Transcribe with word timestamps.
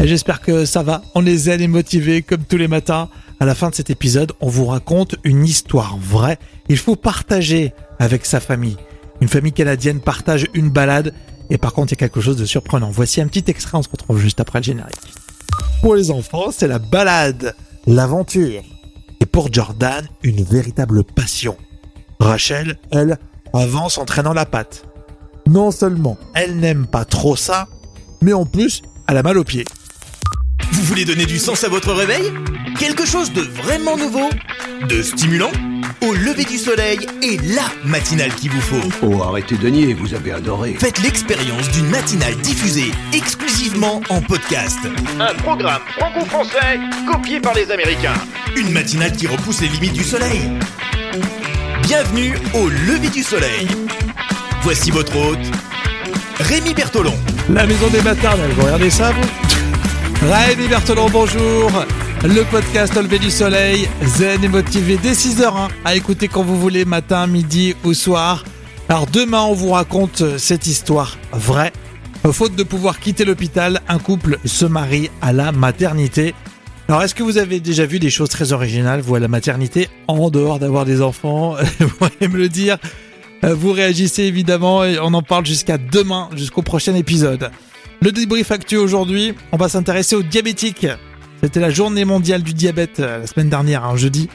J'espère 0.00 0.40
que 0.40 0.64
ça 0.64 0.82
va. 0.82 1.02
On 1.14 1.20
les 1.20 1.50
aide 1.50 1.60
et 1.60 1.68
motivés 1.68 2.22
comme 2.22 2.44
tous 2.44 2.56
les 2.56 2.68
matins. 2.68 3.08
À 3.40 3.44
la 3.44 3.54
fin 3.54 3.70
de 3.70 3.74
cet 3.74 3.90
épisode, 3.90 4.32
on 4.40 4.48
vous 4.48 4.66
raconte 4.66 5.16
une 5.24 5.44
histoire 5.44 5.98
vraie. 5.98 6.38
Il 6.68 6.78
faut 6.78 6.96
partager 6.96 7.72
avec 7.98 8.24
sa 8.24 8.40
famille. 8.40 8.76
Une 9.20 9.28
famille 9.28 9.52
canadienne 9.52 10.00
partage 10.00 10.46
une 10.54 10.70
balade. 10.70 11.12
Et 11.50 11.58
par 11.58 11.72
contre, 11.72 11.92
il 11.92 11.96
y 11.96 11.98
a 11.98 12.06
quelque 12.08 12.20
chose 12.20 12.36
de 12.36 12.44
surprenant. 12.44 12.90
Voici 12.90 13.20
un 13.20 13.26
petit 13.26 13.44
extrait, 13.50 13.76
on 13.76 13.82
se 13.82 13.88
retrouve 13.88 14.18
juste 14.18 14.40
après 14.40 14.60
le 14.60 14.64
générique. 14.64 14.94
Pour 15.82 15.96
les 15.96 16.10
enfants, 16.10 16.50
c'est 16.52 16.68
la 16.68 16.78
balade, 16.78 17.54
l'aventure. 17.86 18.62
Et 19.20 19.26
pour 19.26 19.52
Jordan, 19.52 20.06
une 20.22 20.44
véritable 20.44 21.02
passion. 21.02 21.56
Rachel, 22.20 22.78
elle, 22.92 23.18
avance 23.52 23.98
en 23.98 24.04
traînant 24.04 24.32
la 24.32 24.46
patte. 24.46 24.84
Non 25.46 25.70
seulement 25.70 26.18
elle 26.34 26.56
n'aime 26.56 26.86
pas 26.86 27.04
trop 27.04 27.34
ça, 27.34 27.68
mais 28.20 28.32
en 28.32 28.44
plus, 28.44 28.82
elle 29.08 29.16
a 29.16 29.22
mal 29.22 29.38
aux 29.38 29.44
pieds. 29.44 29.64
Voulez 30.98 31.14
donner 31.14 31.26
du 31.26 31.38
sens 31.38 31.62
à 31.62 31.68
votre 31.68 31.92
réveil 31.92 32.32
Quelque 32.76 33.06
chose 33.06 33.32
de 33.32 33.40
vraiment 33.40 33.96
nouveau 33.96 34.28
De 34.88 35.00
stimulant 35.00 35.52
Au 36.00 36.12
lever 36.12 36.42
du 36.42 36.58
soleil 36.58 36.98
est 37.22 37.40
la 37.54 37.62
matinale 37.84 38.34
qu'il 38.34 38.50
vous 38.50 38.60
faut. 38.60 38.88
Oh, 39.02 39.22
arrêtez 39.22 39.56
de 39.56 39.68
nier, 39.68 39.94
vous 39.94 40.12
avez 40.14 40.32
adoré. 40.32 40.74
Faites 40.74 41.00
l'expérience 41.00 41.70
d'une 41.70 41.88
matinale 41.88 42.34
diffusée 42.38 42.90
exclusivement 43.12 44.02
en 44.08 44.20
podcast. 44.22 44.76
Un 45.20 45.34
programme 45.34 45.82
franco-français 45.96 46.80
copié 47.06 47.38
par 47.38 47.54
les 47.54 47.70
Américains. 47.70 48.20
Une 48.56 48.72
matinale 48.72 49.12
qui 49.12 49.28
repousse 49.28 49.60
les 49.60 49.68
limites 49.68 49.92
du 49.92 50.02
soleil. 50.02 50.50
Bienvenue 51.82 52.34
au 52.54 52.68
lever 52.68 53.10
du 53.10 53.22
soleil. 53.22 53.68
Voici 54.62 54.90
votre 54.90 55.14
hôte, 55.16 55.46
Rémi 56.40 56.74
Bertolon. 56.74 57.14
La 57.50 57.66
maison 57.66 57.86
des 57.86 58.02
maternelles, 58.02 58.50
vous 58.50 58.62
regardez 58.62 58.90
ça 58.90 59.12
vous? 59.12 59.57
Rémi 60.22 60.68
Bertolon, 60.68 61.08
bonjour 61.10 61.70
Le 62.24 62.42
podcast 62.50 62.94
lever 62.96 63.18
du 63.18 63.30
soleil, 63.30 63.88
zen 64.04 64.42
et 64.42 64.48
motivé 64.48 64.98
dès 65.00 65.12
6h 65.12 65.68
à 65.84 65.94
écouter 65.94 66.26
quand 66.28 66.42
vous 66.42 66.58
voulez, 66.58 66.84
matin, 66.84 67.26
midi 67.26 67.74
ou 67.84 67.94
soir. 67.94 68.44
Alors 68.88 69.06
demain, 69.06 69.42
on 69.42 69.54
vous 69.54 69.70
raconte 69.70 70.38
cette 70.38 70.66
histoire 70.66 71.16
vraie. 71.32 71.72
Faute 72.32 72.56
de 72.56 72.62
pouvoir 72.64 72.98
quitter 72.98 73.24
l'hôpital, 73.24 73.80
un 73.88 73.98
couple 73.98 74.38
se 74.44 74.66
marie 74.66 75.08
à 75.22 75.32
la 75.32 75.52
maternité. 75.52 76.34
Alors, 76.88 77.02
est-ce 77.02 77.14
que 77.14 77.22
vous 77.22 77.38
avez 77.38 77.60
déjà 77.60 77.86
vu 77.86 77.98
des 77.98 78.10
choses 78.10 78.30
très 78.30 78.52
originales, 78.52 79.00
vous, 79.00 79.14
à 79.14 79.20
la 79.20 79.28
maternité, 79.28 79.88
en 80.08 80.30
dehors 80.30 80.58
d'avoir 80.58 80.84
des 80.84 81.02
enfants? 81.02 81.54
Vous 81.80 81.88
pourriez 81.88 82.28
me 82.28 82.38
le 82.38 82.48
dire. 82.48 82.78
Euh, 83.44 83.54
Vous 83.54 83.72
réagissez 83.72 84.22
évidemment 84.22 84.84
et 84.84 84.98
on 84.98 85.12
en 85.12 85.22
parle 85.22 85.44
jusqu'à 85.44 85.76
demain, 85.76 86.30
jusqu'au 86.34 86.62
prochain 86.62 86.94
épisode. 86.94 87.50
Le 88.00 88.12
débrief 88.12 88.52
actuel 88.52 88.78
aujourd'hui, 88.78 89.34
on 89.50 89.56
va 89.56 89.68
s'intéresser 89.68 90.14
aux 90.14 90.22
diabétiques. 90.22 90.86
C'était 91.42 91.58
la 91.58 91.70
journée 91.70 92.04
mondiale 92.04 92.44
du 92.44 92.54
diabète 92.54 93.00
euh, 93.00 93.18
la 93.18 93.26
semaine 93.26 93.48
dernière, 93.48 93.84
un 93.84 93.96
jeudi. 93.96 94.28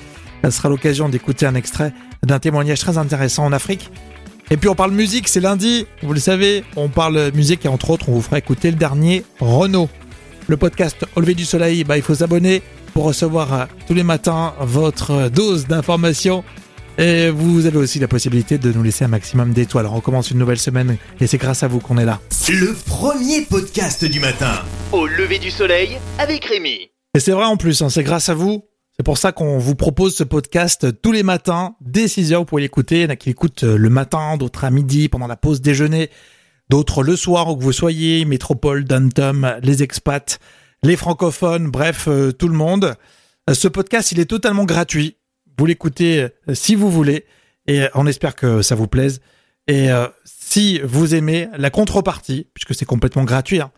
Ça 0.43 0.51
sera 0.51 0.67
l'occasion 0.67 1.07
d'écouter 1.07 1.45
un 1.45 1.55
extrait 1.55 1.93
d'un 2.23 2.39
témoignage 2.39 2.81
très 2.81 2.97
intéressant 2.97 3.45
en 3.45 3.53
Afrique. 3.53 3.89
Et 4.51 4.57
puis 4.57 4.67
on 4.67 4.75
parle 4.75 4.91
musique, 4.91 5.29
c'est 5.29 5.39
lundi, 5.39 5.87
vous 6.01 6.11
le 6.11 6.19
savez, 6.19 6.65
on 6.75 6.89
parle 6.89 7.31
musique 7.33 7.65
et 7.65 7.69
entre 7.69 7.91
autres 7.91 8.09
on 8.09 8.11
vous 8.11 8.21
fera 8.21 8.37
écouter 8.37 8.69
le 8.69 8.75
dernier 8.75 9.23
Renault. 9.39 9.89
Le 10.47 10.57
podcast 10.57 11.05
Au 11.15 11.21
lever 11.21 11.33
du 11.33 11.45
soleil, 11.45 11.85
bah, 11.85 11.95
il 11.95 12.03
faut 12.03 12.15
s'abonner 12.15 12.61
pour 12.93 13.05
recevoir 13.05 13.53
euh, 13.53 13.65
tous 13.87 13.93
les 13.93 14.03
matins 14.03 14.53
votre 14.59 15.29
dose 15.29 15.67
d'informations. 15.67 16.43
Et 16.97 17.29
vous 17.31 17.65
avez 17.65 17.77
aussi 17.77 17.99
la 17.99 18.07
possibilité 18.07 18.59
de 18.59 18.71
nous 18.71 18.83
laisser 18.83 19.03
un 19.03 19.07
maximum 19.07 19.51
d'étoiles. 19.51 19.87
On 19.87 19.99
commence 19.99 20.29
une 20.29 20.37
nouvelle 20.37 20.59
semaine 20.59 20.97
et 21.19 21.25
c'est 21.25 21.39
grâce 21.39 21.63
à 21.63 21.67
vous 21.67 21.79
qu'on 21.79 21.97
est 21.97 22.05
là. 22.05 22.21
Le 22.49 22.73
premier 22.85 23.41
podcast 23.41 24.05
du 24.05 24.19
matin. 24.19 24.61
Au 24.91 25.07
lever 25.07 25.39
du 25.39 25.49
soleil 25.49 25.97
avec 26.19 26.45
Rémi. 26.45 26.91
Et 27.15 27.19
c'est 27.19 27.31
vrai 27.31 27.45
en 27.45 27.57
plus, 27.57 27.81
hein, 27.81 27.89
c'est 27.89 28.03
grâce 28.03 28.29
à 28.29 28.35
vous. 28.35 28.65
C'est 28.95 29.03
pour 29.03 29.17
ça 29.17 29.31
qu'on 29.31 29.57
vous 29.57 29.73
propose 29.73 30.15
ce 30.15 30.23
podcast 30.23 31.01
tous 31.01 31.11
les 31.11 31.23
matins, 31.23 31.75
dès 31.81 32.05
6h, 32.05 32.35
vous 32.35 32.45
pouvez 32.45 32.61
l'écouter. 32.61 32.97
Il 32.97 33.01
y 33.01 33.05
en 33.05 33.09
a 33.09 33.15
qui 33.15 33.29
l'écoutent 33.29 33.63
euh, 33.63 33.75
le 33.75 33.89
matin, 33.89 34.37
d'autres 34.37 34.65
à 34.65 34.69
midi, 34.69 35.09
pendant 35.09 35.25
la 35.25 35.35
pause 35.35 35.61
déjeuner, 35.61 36.11
d'autres 36.69 37.01
le 37.01 37.15
soir, 37.15 37.49
où 37.49 37.57
que 37.57 37.63
vous 37.63 37.71
soyez, 37.71 38.23
métropole, 38.25 38.83
Dantum, 38.83 39.55
les 39.63 39.81
expats, 39.81 40.37
les 40.83 40.95
francophones, 40.95 41.71
bref, 41.71 42.05
euh, 42.07 42.31
tout 42.31 42.47
le 42.47 42.53
monde. 42.53 42.93
Euh, 43.49 43.55
Ce 43.55 43.67
podcast, 43.67 44.11
il 44.11 44.19
est 44.19 44.25
totalement 44.25 44.65
gratuit. 44.65 45.17
Vous 45.57 45.65
l'écoutez 45.65 46.21
euh, 46.21 46.53
si 46.53 46.75
vous 46.75 46.89
voulez, 46.89 47.25
et 47.67 47.83
euh, 47.83 47.87
on 47.95 48.07
espère 48.07 48.35
que 48.35 48.61
ça 48.61 48.75
vous 48.75 48.87
plaise. 48.87 49.21
Et 49.67 49.91
euh, 49.91 50.07
si 50.25 50.79
vous 50.83 51.15
aimez 51.15 51.47
la 51.57 51.69
contrepartie, 51.69 52.47
puisque 52.53 52.75
c'est 52.75 52.85
complètement 52.85 53.23
gratuit, 53.23 53.61
hein, 53.61 53.71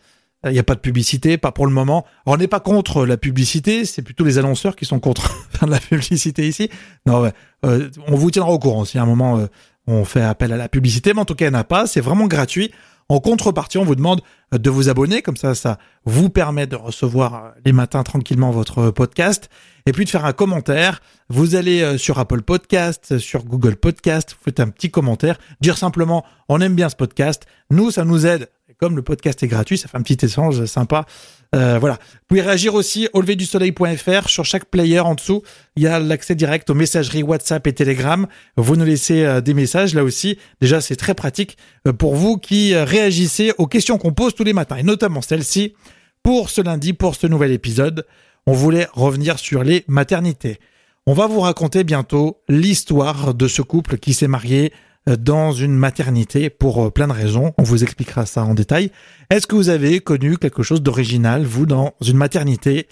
il 0.44 0.52
n'y 0.52 0.58
a 0.58 0.64
pas 0.64 0.74
de 0.74 0.80
publicité, 0.80 1.38
pas 1.38 1.52
pour 1.52 1.66
le 1.66 1.72
moment. 1.72 2.04
On 2.26 2.36
n'est 2.36 2.46
pas 2.46 2.60
contre 2.60 3.06
la 3.06 3.16
publicité, 3.16 3.84
c'est 3.84 4.02
plutôt 4.02 4.24
les 4.24 4.38
annonceurs 4.38 4.76
qui 4.76 4.84
sont 4.84 5.00
contre 5.00 5.30
faire 5.50 5.66
de 5.66 5.72
la 5.72 5.80
publicité 5.80 6.46
ici. 6.46 6.70
Non, 7.06 7.30
on 7.62 8.14
vous 8.14 8.30
tiendra 8.30 8.52
au 8.52 8.58
courant 8.58 8.84
si 8.84 8.98
à 8.98 9.02
un 9.02 9.06
moment 9.06 9.48
on 9.86 10.04
fait 10.04 10.22
appel 10.22 10.52
à 10.52 10.56
la 10.56 10.68
publicité, 10.68 11.14
mais 11.14 11.20
en 11.20 11.24
tout 11.24 11.34
cas, 11.34 11.46
il 11.46 11.50
n'y 11.50 11.56
en 11.56 11.60
a 11.60 11.64
pas, 11.64 11.86
c'est 11.86 12.00
vraiment 12.00 12.26
gratuit. 12.26 12.70
En 13.08 13.20
contrepartie, 13.20 13.78
on 13.78 13.84
vous 13.84 13.94
demande 13.94 14.20
de 14.52 14.68
vous 14.68 14.88
abonner, 14.88 15.22
comme 15.22 15.36
ça, 15.36 15.54
ça 15.54 15.78
vous 16.04 16.28
permet 16.28 16.66
de 16.66 16.74
recevoir 16.74 17.34
euh, 17.34 17.50
les 17.64 17.72
matins 17.72 18.02
tranquillement 18.02 18.50
votre 18.50 18.90
podcast, 18.90 19.48
et 19.86 19.92
puis 19.92 20.04
de 20.04 20.10
faire 20.10 20.24
un 20.24 20.32
commentaire. 20.32 21.00
Vous 21.28 21.54
allez 21.54 21.82
euh, 21.82 21.98
sur 21.98 22.18
Apple 22.18 22.42
Podcast, 22.42 23.18
sur 23.18 23.44
Google 23.44 23.76
Podcast, 23.76 24.32
vous 24.32 24.44
faites 24.44 24.58
un 24.58 24.68
petit 24.68 24.90
commentaire, 24.90 25.38
dire 25.60 25.78
simplement 25.78 26.24
on 26.48 26.60
aime 26.60 26.74
bien 26.74 26.88
ce 26.88 26.96
podcast. 26.96 27.46
Nous, 27.70 27.92
ça 27.92 28.04
nous 28.04 28.26
aide. 28.26 28.48
Comme 28.78 28.96
le 28.96 29.02
podcast 29.02 29.42
est 29.42 29.48
gratuit, 29.48 29.78
ça 29.78 29.88
fait 29.88 29.96
un 29.96 30.02
petit 30.02 30.26
échange 30.26 30.66
sympa. 30.66 31.06
Euh, 31.54 31.78
voilà. 31.78 31.94
Vous 31.94 32.26
pouvez 32.28 32.42
réagir 32.42 32.74
aussi 32.74 33.08
au 33.12 33.20
lever 33.20 33.36
du 33.36 33.46
soleil.fr. 33.46 34.28
Sur 34.28 34.44
chaque 34.44 34.66
player 34.66 35.00
en 35.00 35.14
dessous, 35.14 35.42
il 35.76 35.82
y 35.82 35.86
a 35.86 35.98
l'accès 35.98 36.34
direct 36.34 36.68
aux 36.70 36.74
messageries 36.74 37.22
WhatsApp 37.22 37.66
et 37.66 37.72
Telegram. 37.72 38.26
Vous 38.56 38.76
nous 38.76 38.84
laissez 38.84 39.24
euh, 39.24 39.40
des 39.40 39.54
messages 39.54 39.94
là 39.94 40.04
aussi. 40.04 40.38
Déjà, 40.60 40.80
c'est 40.80 40.96
très 40.96 41.14
pratique 41.14 41.56
euh, 41.86 41.92
pour 41.92 42.14
vous 42.14 42.36
qui 42.36 42.74
réagissez 42.74 43.52
aux 43.58 43.66
questions 43.66 43.98
qu'on 43.98 44.12
pose 44.12 44.34
tous 44.34 44.44
les 44.44 44.52
matins, 44.52 44.76
et 44.76 44.82
notamment 44.82 45.22
celle-ci. 45.22 45.74
Pour 46.22 46.50
ce 46.50 46.60
lundi, 46.60 46.92
pour 46.92 47.14
ce 47.14 47.26
nouvel 47.26 47.52
épisode, 47.52 48.04
on 48.46 48.52
voulait 48.52 48.88
revenir 48.92 49.38
sur 49.38 49.62
les 49.62 49.84
maternités. 49.86 50.58
On 51.06 51.14
va 51.14 51.28
vous 51.28 51.38
raconter 51.38 51.84
bientôt 51.84 52.42
l'histoire 52.48 53.32
de 53.32 53.46
ce 53.46 53.62
couple 53.62 53.96
qui 53.98 54.12
s'est 54.12 54.26
marié 54.26 54.72
dans 55.06 55.52
une 55.52 55.76
maternité 55.76 56.50
pour 56.50 56.86
euh, 56.86 56.90
plein 56.90 57.06
de 57.06 57.12
raisons. 57.12 57.52
On 57.58 57.62
vous 57.62 57.82
expliquera 57.82 58.26
ça 58.26 58.44
en 58.44 58.54
détail. 58.54 58.90
Est-ce 59.30 59.46
que 59.46 59.54
vous 59.54 59.68
avez 59.68 60.00
connu 60.00 60.36
quelque 60.36 60.62
chose 60.62 60.82
d'original, 60.82 61.44
vous, 61.44 61.66
dans 61.66 61.94
une 62.04 62.16
maternité? 62.16 62.88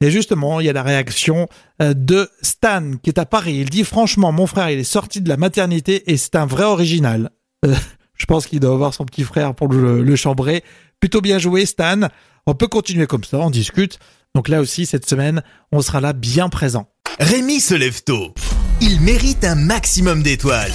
Et 0.00 0.10
justement, 0.10 0.60
il 0.60 0.66
y 0.66 0.68
a 0.68 0.72
la 0.72 0.82
réaction 0.82 1.48
euh, 1.82 1.92
de 1.92 2.30
Stan 2.40 2.92
qui 3.02 3.10
est 3.10 3.18
à 3.18 3.26
Paris. 3.26 3.56
Il 3.60 3.70
dit 3.70 3.84
franchement, 3.84 4.32
mon 4.32 4.46
frère, 4.46 4.70
il 4.70 4.78
est 4.78 4.84
sorti 4.84 5.20
de 5.20 5.28
la 5.28 5.36
maternité 5.36 6.10
et 6.10 6.16
c'est 6.16 6.36
un 6.36 6.46
vrai 6.46 6.64
original. 6.64 7.30
Euh, 7.66 7.74
je 8.14 8.26
pense 8.26 8.46
qu'il 8.46 8.60
doit 8.60 8.72
avoir 8.72 8.94
son 8.94 9.04
petit 9.04 9.24
frère 9.24 9.54
pour 9.54 9.68
le, 9.68 10.16
chambrer. 10.16 10.62
Plutôt 11.00 11.20
bien 11.20 11.38
joué, 11.38 11.66
Stan. 11.66 12.08
On 12.46 12.54
peut 12.54 12.68
continuer 12.68 13.06
comme 13.06 13.24
ça, 13.24 13.38
on 13.38 13.50
discute. 13.50 13.98
Donc 14.34 14.48
là 14.48 14.60
aussi, 14.60 14.86
cette 14.86 15.08
semaine, 15.08 15.42
on 15.72 15.80
sera 15.80 16.00
là 16.00 16.12
bien 16.12 16.48
présent. 16.48 16.88
Rémi 17.18 17.60
se 17.60 17.74
lève 17.74 18.02
tôt. 18.04 18.34
Il 18.80 19.00
mérite 19.00 19.44
un 19.44 19.56
maximum 19.56 20.22
d'étoiles. 20.22 20.72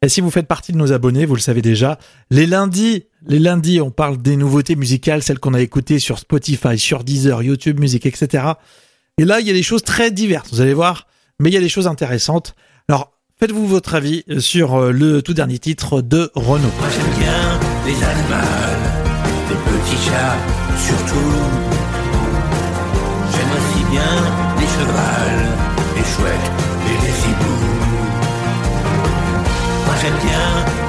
Et 0.00 0.08
si 0.08 0.20
vous 0.20 0.30
faites 0.30 0.46
partie 0.46 0.70
de 0.72 0.76
nos 0.76 0.92
abonnés, 0.92 1.26
vous 1.26 1.34
le 1.34 1.40
savez 1.40 1.60
déjà, 1.60 1.98
les 2.30 2.46
lundis, 2.46 3.06
les 3.26 3.40
lundis, 3.40 3.80
on 3.80 3.90
parle 3.90 4.16
des 4.18 4.36
nouveautés 4.36 4.76
musicales, 4.76 5.24
celles 5.24 5.40
qu'on 5.40 5.54
a 5.54 5.60
écoutées 5.60 5.98
sur 5.98 6.20
Spotify, 6.20 6.78
sur 6.78 7.02
Deezer, 7.02 7.42
YouTube 7.42 7.80
Music, 7.80 8.06
etc. 8.06 8.44
Et 9.18 9.24
là, 9.24 9.40
il 9.40 9.46
y 9.48 9.50
a 9.50 9.54
des 9.54 9.64
choses 9.64 9.82
très 9.82 10.12
diverses, 10.12 10.50
vous 10.52 10.60
allez 10.60 10.74
voir, 10.74 11.08
mais 11.40 11.50
il 11.50 11.52
y 11.52 11.56
a 11.56 11.60
des 11.60 11.68
choses 11.68 11.88
intéressantes. 11.88 12.54
Alors, 12.88 13.12
faites-vous 13.40 13.66
votre 13.66 13.96
avis 13.96 14.22
sur 14.38 14.76
euh, 14.76 14.92
le 14.92 15.20
tout 15.20 15.34
dernier 15.34 15.58
titre 15.58 16.00
de 16.00 16.30
Renault. 16.36 16.70
Moi 16.78 16.88
j'aime 16.94 17.18
bien 17.18 17.58
les 17.84 18.04
animaux, 18.04 18.46
les 19.50 19.56
petits 19.56 20.04
chats 20.04 20.36
surtout. 20.78 21.77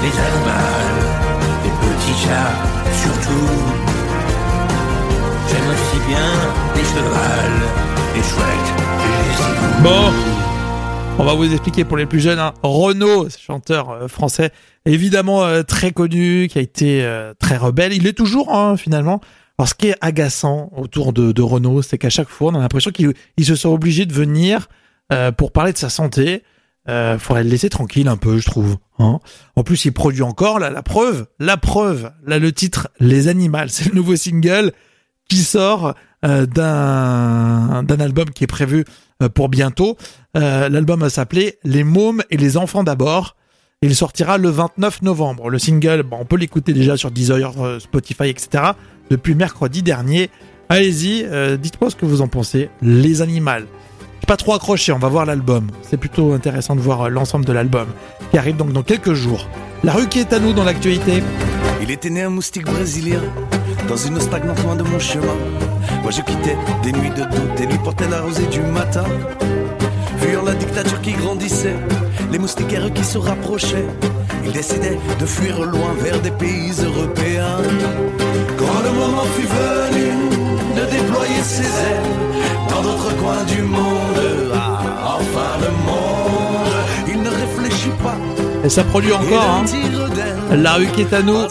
Les 0.01 0.07
animaux, 0.07 1.09
les 1.63 1.71
petits 1.81 2.17
chats 2.23 2.79
surtout. 3.03 3.79
J'aime 5.49 5.69
aussi 5.73 5.99
bien 6.07 6.29
les 6.75 6.83
chevals, 6.83 7.61
les 8.15 8.23
chouettes 8.23 8.71
et 9.03 9.11
les. 9.23 9.83
Bon, 9.83 10.13
on 11.17 11.23
va 11.25 11.33
vous 11.33 11.51
expliquer 11.51 11.83
pour 11.83 11.97
les 11.97 12.05
plus 12.05 12.19
jeunes. 12.19 12.39
Hein. 12.39 12.53
Renaud, 12.63 13.27
chanteur 13.29 13.89
euh, 13.89 14.07
français, 14.07 14.51
évidemment 14.85 15.43
euh, 15.43 15.63
très 15.63 15.91
connu, 15.91 16.47
qui 16.49 16.59
a 16.59 16.61
été 16.61 17.03
euh, 17.03 17.33
très 17.37 17.57
rebelle. 17.57 17.93
Il 17.93 18.07
est 18.07 18.13
toujours 18.13 18.55
hein, 18.55 18.77
finalement. 18.77 19.19
Alors 19.57 19.67
ce 19.67 19.73
qui 19.73 19.89
est 19.89 19.95
agaçant 19.99 20.71
autour 20.77 21.11
de, 21.11 21.41
Renaud, 21.41 21.81
c'est 21.81 21.97
qu'à 21.97 22.09
chaque 22.09 22.29
fois, 22.29 22.51
on 22.51 22.55
a 22.55 22.59
l'impression 22.59 22.91
qu'il 22.91 23.13
il 23.35 23.45
se 23.45 23.55
sent 23.55 23.67
obligé 23.67 24.05
de 24.05 24.13
venir 24.13 24.69
pour 25.35 25.51
parler 25.51 25.73
de 25.73 25.77
sa 25.77 25.89
santé. 25.89 26.43
Euh, 26.89 27.19
faudrait 27.19 27.43
le 27.43 27.49
laisser 27.49 27.69
tranquille 27.69 28.07
un 28.07 28.17
peu, 28.17 28.39
je 28.39 28.45
trouve. 28.45 28.77
Hein. 28.97 29.19
En 29.55 29.63
plus, 29.63 29.85
il 29.85 29.91
produit 29.91 30.23
encore 30.23 30.59
la 30.59 30.81
preuve, 30.81 31.27
la 31.39 31.55
preuve. 31.55 32.11
Là, 32.25 32.39
le 32.39 32.51
titre 32.51 32.89
Les 32.99 33.27
Animaux, 33.27 33.59
c'est 33.67 33.89
le 33.89 33.95
nouveau 33.95 34.15
single 34.15 34.73
qui 35.29 35.37
sort 35.37 35.93
euh, 36.25 36.45
d'un 36.45 37.99
album 38.01 38.29
qui 38.31 38.43
est 38.43 38.47
prévu 38.47 38.83
euh, 39.23 39.29
pour 39.29 39.47
bientôt. 39.47 39.95
Euh, 40.35 40.67
L'album 40.67 40.99
va 40.99 41.09
s'appeler 41.09 41.59
Les 41.63 41.85
mômes 41.85 42.23
et 42.29 42.35
les 42.35 42.57
enfants 42.57 42.83
d'abord. 42.83 43.37
Il 43.81 43.95
sortira 43.95 44.37
le 44.37 44.49
29 44.49 45.03
novembre. 45.03 45.49
Le 45.49 45.59
single, 45.59 46.03
on 46.11 46.25
peut 46.25 46.35
l'écouter 46.35 46.73
déjà 46.73 46.97
sur 46.97 47.11
Deezer, 47.11 47.53
Spotify, 47.79 48.27
etc. 48.27 48.73
depuis 49.09 49.35
mercredi 49.35 49.81
dernier. 49.81 50.29
Allez-y, 50.67 51.25
dites-moi 51.57 51.89
ce 51.89 51.95
que 51.95 52.05
vous 52.05 52.19
en 52.21 52.27
pensez. 52.27 52.69
Les 52.81 53.21
animaux. 53.21 53.65
Pas 54.29 54.37
trop 54.37 54.53
accroché, 54.53 54.91
on 54.91 54.99
va 54.99 55.07
voir 55.07 55.25
l'album. 55.25 55.71
C'est 55.81 55.97
plutôt 55.97 56.33
intéressant 56.33 56.75
de 56.75 56.81
voir 56.81 57.01
euh, 57.01 57.09
l'ensemble 57.09 57.45
de 57.45 57.51
l'album 57.51 57.87
qui 58.29 58.37
arrive 58.37 58.57
donc 58.57 58.71
dans 58.73 58.83
quelques 58.83 59.13
jours. 59.13 59.49
La 59.83 59.91
rue 59.91 60.07
qui 60.07 60.19
est 60.19 60.31
à 60.33 60.39
nous 60.39 60.53
dans 60.53 60.63
l'actualité. 60.63 61.23
Il 61.81 61.89
était 61.89 62.11
né 62.11 62.21
un 62.21 62.29
moustique 62.29 62.65
brésilien 62.65 63.21
dans 63.87 63.97
une 63.97 64.19
stagnante 64.19 64.61
loin 64.61 64.75
de 64.75 64.83
mon 64.83 64.99
chemin. 64.99 65.35
Moi 66.03 66.11
je 66.11 66.21
quittais 66.21 66.55
des 66.83 66.91
nuits 66.91 67.09
de 67.09 67.23
doute 67.23 67.59
et 67.59 67.65
lui 67.65 67.79
portais 67.79 68.07
la 68.07 68.21
rosée 68.21 68.45
du 68.45 68.61
matin. 68.61 69.05
Fuyant 70.19 70.43
la 70.43 70.53
dictature 70.53 71.01
qui 71.01 71.13
grandissait, 71.13 71.77
les 72.31 72.37
moustiquaires 72.37 72.93
qui 72.93 73.03
se 73.03 73.17
rapprochaient, 73.17 73.87
il 74.45 74.51
décidait 74.51 74.99
de 75.19 75.25
fuir 75.25 75.59
loin 75.59 75.95
vers 76.03 76.21
des 76.21 76.29
pays 76.29 76.73
européens. 76.85 77.57
Quand 78.59 78.79
le 78.83 78.91
moment 78.91 79.25
fut 79.35 79.47
venu 79.47 80.08
de 80.79 80.85
déployer 80.85 81.41
ses 81.43 81.63
ailes 81.63 82.03
dans 82.69 82.81
d'autres 82.81 83.15
coins 83.17 83.43
du 83.43 83.61
monde, 83.61 84.53
ah, 84.53 84.81
enfin 85.19 85.57
le 85.59 85.71
monde, 85.85 86.73
il 87.07 87.21
ne 87.21 87.29
réfléchit 87.29 87.91
pas. 88.01 88.17
Et 88.63 88.69
ça 88.69 88.83
produit 88.83 89.11
encore, 89.11 89.43
hein. 89.43 89.65
La 90.55 90.75
rue 90.75 90.87
qui 90.87 91.01
est 91.01 91.13
à 91.13 91.21
nous 91.21 91.47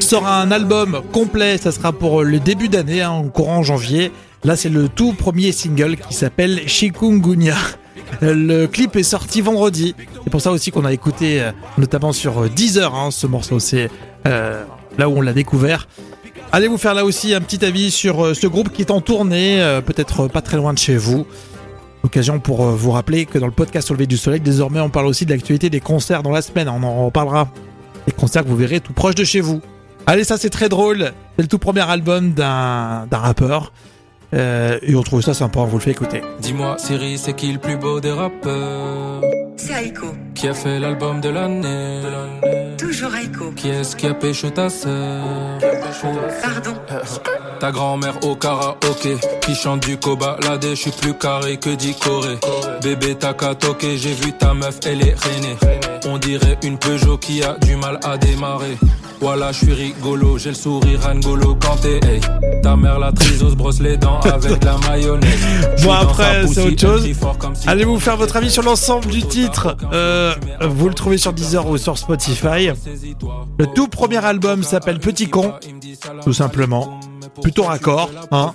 sort 0.00 0.26
un 0.26 0.50
album 0.50 1.02
complet, 1.12 1.56
ça 1.56 1.70
sera 1.70 1.92
pour 1.92 2.24
le 2.24 2.40
début 2.40 2.68
d'année, 2.68 3.02
hein, 3.02 3.10
en 3.10 3.28
courant 3.28 3.62
janvier. 3.62 4.10
Là, 4.44 4.56
c'est 4.56 4.68
le 4.68 4.88
tout 4.88 5.12
premier 5.12 5.52
single 5.52 5.96
qui 5.96 6.14
s'appelle 6.14 6.66
Chikungunya. 6.66 7.54
Le 8.20 8.66
clip 8.66 8.96
est 8.96 9.04
sorti 9.04 9.40
vendredi. 9.40 9.94
C'est 10.24 10.30
pour 10.30 10.40
ça 10.40 10.50
aussi 10.50 10.70
qu'on 10.70 10.84
a 10.84 10.92
écouté, 10.92 11.40
euh, 11.40 11.52
notamment 11.78 12.12
sur 12.12 12.42
euh, 12.42 12.48
Deezer, 12.48 12.94
hein, 12.94 13.10
ce 13.10 13.26
morceau. 13.26 13.58
C'est 13.58 13.88
euh, 14.26 14.64
là 14.98 15.08
où 15.08 15.16
on 15.16 15.20
l'a 15.22 15.32
découvert. 15.32 15.86
Allez 16.54 16.68
vous 16.68 16.76
faire 16.76 16.92
là 16.92 17.06
aussi 17.06 17.32
un 17.32 17.40
petit 17.40 17.64
avis 17.64 17.90
sur 17.90 18.26
euh, 18.26 18.34
ce 18.34 18.46
groupe 18.46 18.70
qui 18.70 18.82
est 18.82 18.90
en 18.90 19.00
tournée, 19.00 19.62
euh, 19.62 19.80
peut-être 19.80 20.28
pas 20.28 20.42
très 20.42 20.58
loin 20.58 20.74
de 20.74 20.78
chez 20.78 20.98
vous. 20.98 21.26
Occasion 22.02 22.40
pour 22.40 22.66
euh, 22.66 22.72
vous 22.72 22.90
rappeler 22.90 23.24
que 23.24 23.38
dans 23.38 23.46
le 23.46 23.52
podcast 23.52 23.90
Au 23.90 23.94
lever 23.94 24.06
du 24.06 24.18
soleil, 24.18 24.40
désormais, 24.40 24.80
on 24.80 24.90
parle 24.90 25.06
aussi 25.06 25.24
de 25.24 25.30
l'actualité 25.30 25.70
des 25.70 25.80
concerts 25.80 26.22
dans 26.22 26.30
la 26.30 26.42
semaine. 26.42 26.68
On 26.68 26.82
en 26.82 27.06
reparlera. 27.06 27.48
Des 28.06 28.12
concerts 28.12 28.42
que 28.42 28.48
vous 28.48 28.56
verrez 28.56 28.80
tout 28.80 28.92
proche 28.92 29.14
de 29.14 29.24
chez 29.24 29.40
vous. 29.40 29.62
Allez, 30.06 30.24
ça 30.24 30.36
c'est 30.36 30.50
très 30.50 30.68
drôle. 30.68 31.12
C'est 31.36 31.42
le 31.42 31.48
tout 31.48 31.58
premier 31.58 31.88
album 31.88 32.32
d'un 32.32 33.06
rappeur. 33.10 33.72
Euh, 34.34 34.78
et 34.82 34.94
on 34.94 35.02
trouve 35.02 35.22
ça 35.22 35.34
sympa, 35.34 35.60
on 35.60 35.66
vous 35.66 35.78
le 35.78 35.82
fait 35.82 35.92
écouter. 35.92 36.20
Dis-moi, 36.40 36.76
Siri, 36.78 37.16
c'est 37.16 37.34
qui 37.34 37.52
le 37.52 37.58
plus 37.58 37.76
beau 37.76 38.00
des 38.00 38.12
rappeurs? 38.12 39.41
C'est 39.64 39.74
Aiko. 39.74 40.08
Qui 40.34 40.48
a 40.48 40.54
fait 40.54 40.80
l'album 40.80 41.20
de 41.20 41.28
l'année 41.28 42.02
Toujours 42.76 43.14
Aiko. 43.14 43.52
Qui 43.54 43.68
est-ce 43.68 43.94
qui 43.94 44.08
a 44.08 44.14
pécho 44.14 44.50
ta 44.50 44.68
sœur? 44.68 45.22
Pardon. 46.42 46.74
Ta 47.60 47.70
grand-mère 47.70 48.24
au 48.24 48.34
karaoké 48.34 49.16
Qui 49.42 49.54
chante 49.54 49.86
du 49.86 49.96
koba 49.98 50.36
Ladé, 50.42 50.70
je 50.70 50.80
suis 50.82 50.90
plus 50.90 51.14
carré 51.14 51.58
que 51.58 51.70
dit 51.70 51.94
Corée 51.94 52.38
Bébé 52.82 53.14
t'as 53.14 53.34
qu'à 53.34 53.54
toquer, 53.54 53.96
j'ai 53.96 54.14
vu 54.14 54.32
ta 54.32 54.52
meuf, 54.52 54.80
elle 54.84 55.06
est 55.06 55.14
rainée 55.14 55.56
On 56.06 56.18
dirait 56.18 56.58
une 56.64 56.76
Peugeot 56.76 57.18
qui 57.18 57.44
a 57.44 57.54
du 57.60 57.76
mal 57.76 58.00
à 58.02 58.18
démarrer 58.18 58.76
voilà, 59.22 59.52
je 59.52 59.58
suis 59.58 59.72
rigolo, 59.72 60.36
j'ai 60.36 60.48
le 60.48 60.56
sourire 60.56 60.98
Angolo 61.08 61.54
Kanté, 61.54 62.00
hey. 62.04 62.20
Ta 62.60 62.74
mère 62.74 62.98
la 62.98 63.12
triso 63.12 63.50
se 63.50 63.54
brosse 63.54 63.80
les 63.80 63.96
dents 63.96 64.18
avec 64.18 64.64
la 64.64 64.76
mayonnaise. 64.78 65.40
Bon 65.84 65.92
après 65.92 66.46
c'est 66.48 66.60
autre 66.60 66.80
chose. 66.80 67.08
Allez 67.68 67.84
vous 67.84 68.00
faire 68.00 68.16
votre 68.16 68.34
avis 68.36 68.50
sur 68.50 68.64
l'ensemble 68.64 69.06
du 69.06 69.22
titre. 69.22 69.76
Euh, 69.92 70.34
vous 70.68 70.88
le 70.88 70.94
trouvez 70.94 71.18
sur 71.18 71.32
Deezer 71.32 71.68
ou 71.68 71.78
sur 71.78 71.96
Spotify. 71.98 72.70
Le 73.58 73.66
tout 73.74 73.86
premier 73.86 74.24
album 74.24 74.64
s'appelle 74.64 74.98
Petit 74.98 75.28
Con, 75.28 75.54
tout 76.24 76.32
simplement. 76.32 76.98
Plutôt 77.40 77.62
raccord, 77.62 78.10
hein. 78.32 78.54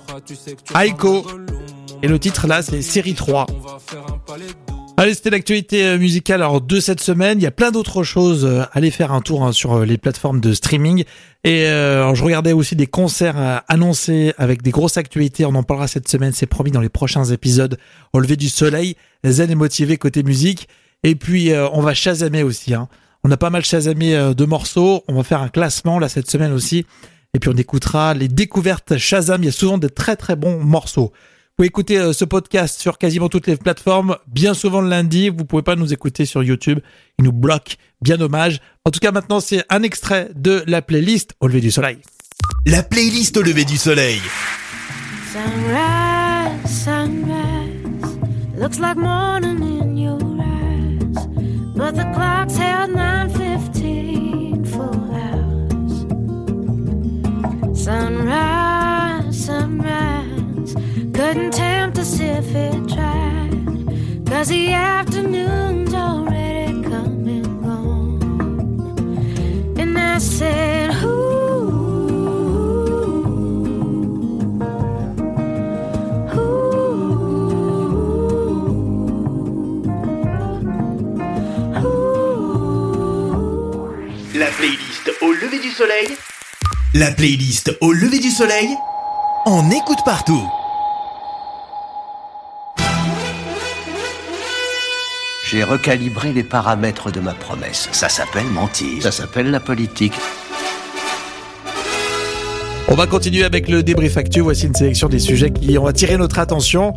Aiko. 0.78 1.26
Et 2.02 2.08
le 2.08 2.18
titre 2.18 2.46
là 2.46 2.60
c'est 2.60 2.82
Série 2.82 3.14
3. 3.14 3.46
Allez, 5.00 5.14
c'était 5.14 5.30
l'actualité 5.30 5.86
euh, 5.86 5.96
musicale 5.96 6.42
alors 6.42 6.60
de 6.60 6.80
cette 6.80 7.00
semaine. 7.00 7.38
Il 7.38 7.44
y 7.44 7.46
a 7.46 7.52
plein 7.52 7.70
d'autres 7.70 8.02
choses. 8.02 8.44
Euh, 8.44 8.64
Allez 8.72 8.90
faire 8.90 9.12
un 9.12 9.20
tour 9.20 9.44
hein, 9.44 9.52
sur 9.52 9.74
euh, 9.74 9.84
les 9.84 9.96
plateformes 9.96 10.40
de 10.40 10.52
streaming. 10.52 11.04
Et 11.44 11.66
je 11.66 12.24
regardais 12.24 12.52
aussi 12.52 12.74
des 12.74 12.88
concerts 12.88 13.62
annoncés 13.68 14.34
avec 14.38 14.60
des 14.60 14.72
grosses 14.72 14.96
actualités. 14.96 15.44
On 15.46 15.54
en 15.54 15.62
parlera 15.62 15.86
cette 15.86 16.08
semaine, 16.08 16.32
c'est 16.32 16.46
promis 16.46 16.72
dans 16.72 16.80
les 16.80 16.88
prochains 16.88 17.26
épisodes. 17.26 17.78
Au 18.12 18.18
lever 18.18 18.34
du 18.34 18.48
soleil, 18.48 18.96
zen 19.24 19.48
et 19.48 19.54
motivé 19.54 19.98
côté 19.98 20.24
musique. 20.24 20.68
Et 21.04 21.14
puis 21.14 21.52
on 21.72 21.80
va 21.80 21.94
chasamer 21.94 22.42
aussi. 22.42 22.74
Hein. 22.74 22.88
On 23.22 23.30
a 23.30 23.36
pas 23.36 23.50
mal 23.50 23.64
chasamé 23.64 24.34
de 24.34 24.44
morceaux. 24.44 25.04
On 25.06 25.14
va 25.14 25.22
faire 25.22 25.40
un 25.40 25.48
classement 25.48 26.00
là 26.00 26.08
cette 26.08 26.28
semaine 26.28 26.52
aussi. 26.52 26.84
Et 27.34 27.38
puis 27.38 27.48
on 27.48 27.56
écoutera 27.56 28.14
les 28.14 28.28
découvertes 28.28 28.98
Shazam. 28.98 29.42
Il 29.44 29.46
y 29.46 29.50
a 29.50 29.52
souvent 29.52 29.78
de 29.78 29.88
très 29.88 30.16
très 30.16 30.34
bons 30.34 30.58
morceaux. 30.58 31.12
Vous 31.58 31.62
pouvez 31.62 31.70
écouter 31.70 31.98
euh, 31.98 32.12
ce 32.12 32.24
podcast 32.24 32.78
sur 32.80 32.98
quasiment 32.98 33.28
toutes 33.28 33.48
les 33.48 33.56
plateformes, 33.56 34.16
bien 34.28 34.54
souvent 34.54 34.80
le 34.80 34.88
lundi. 34.88 35.28
Vous 35.28 35.44
pouvez 35.44 35.64
pas 35.64 35.74
nous 35.74 35.92
écouter 35.92 36.24
sur 36.24 36.44
YouTube. 36.44 36.78
Il 37.18 37.24
nous 37.24 37.32
bloque. 37.32 37.78
Bien 38.00 38.16
dommage. 38.16 38.60
En 38.84 38.92
tout 38.92 39.00
cas, 39.00 39.10
maintenant, 39.10 39.40
c'est 39.40 39.64
un 39.68 39.82
extrait 39.82 40.30
de 40.36 40.62
la 40.68 40.82
playlist 40.82 41.34
Au 41.40 41.48
lever 41.48 41.60
du 41.60 41.72
soleil. 41.72 41.98
La 42.64 42.84
playlist 42.84 43.36
au 43.38 43.42
lever 43.42 43.64
du 43.64 43.76
soleil. 43.76 44.20
Sunrise, 45.32 46.84
sunrise, 46.84 48.18
looks 48.56 48.78
like 48.78 48.96
morning 48.96 49.60
in 49.60 49.96
your 49.96 50.20
eyes, 50.38 51.26
but 51.74 51.96
the 51.96 52.06
clock's 52.14 52.56
held 52.56 52.92
9:15 52.94 54.64
full 54.64 54.94
hours. 55.10 56.06
Sunrise, 57.76 58.57
couldn't 61.28 61.50
tempt 61.50 61.98
us 61.98 62.20
if 62.20 62.54
it 62.54 62.88
tried, 62.88 63.52
'cause 64.24 64.48
the 64.48 64.72
afternoon's 64.72 65.92
already 65.92 66.80
come 66.90 67.28
and 67.36 67.48
gone. 67.62 68.18
And 69.76 69.98
I 69.98 70.18
said, 70.20 70.90
Ooh. 71.04 71.18
La 84.34 84.50
playlist 84.58 85.10
au 85.20 85.32
lever 85.32 85.58
du 85.58 85.70
soleil. 85.70 86.08
La 86.94 87.10
playlist 87.10 87.76
au 87.82 87.92
lever 87.92 88.18
du 88.18 88.30
soleil. 88.30 88.70
On 89.44 89.70
écoute 89.70 90.02
partout. 90.06 90.48
J'ai 95.50 95.64
recalibré 95.64 96.34
les 96.34 96.42
paramètres 96.42 97.10
de 97.10 97.20
ma 97.20 97.32
promesse. 97.32 97.88
Ça 97.92 98.10
s'appelle 98.10 98.44
mentir. 98.48 99.02
Ça 99.02 99.10
s'appelle 99.10 99.50
la 99.50 99.60
politique. 99.60 100.12
On 102.86 102.94
va 102.94 103.06
continuer 103.06 103.44
avec 103.44 103.66
le 103.66 103.82
débrief 103.82 104.18
actu. 104.18 104.40
Voici 104.40 104.66
une 104.66 104.74
sélection 104.74 105.08
des 105.08 105.18
sujets 105.18 105.50
qui 105.50 105.78
ont 105.78 105.86
attiré 105.86 106.18
notre 106.18 106.38
attention. 106.38 106.92